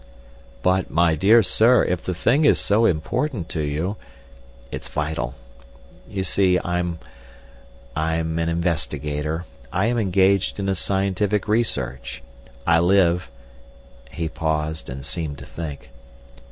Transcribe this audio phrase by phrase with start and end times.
[0.63, 3.97] "But, my dear sir, if the thing is so important to you—"
[4.71, 5.35] "It's vital.
[6.09, 12.23] You see, I'm—I'm an investigator—I am engaged in a scientific research.
[12.65, 13.29] I live—"
[14.09, 15.91] he paused and seemed to think.